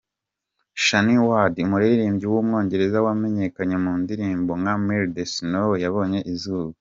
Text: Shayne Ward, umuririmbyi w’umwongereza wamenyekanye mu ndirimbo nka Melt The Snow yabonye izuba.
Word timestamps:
Shayne 0.83 1.15
Ward, 1.27 1.55
umuririmbyi 1.65 2.25
w’umwongereza 2.29 2.97
wamenyekanye 3.07 3.75
mu 3.83 3.91
ndirimbo 4.01 4.51
nka 4.61 4.75
Melt 4.85 5.09
The 5.15 5.23
Snow 5.33 5.69
yabonye 5.83 6.19
izuba. 6.33 6.69